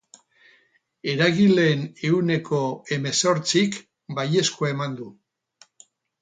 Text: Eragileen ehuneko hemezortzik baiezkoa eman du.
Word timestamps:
Eragileen 1.11 1.83
ehuneko 2.09 2.61
hemezortzik 2.95 3.79
baiezkoa 4.21 4.73
eman 4.75 4.99
du. 5.03 5.13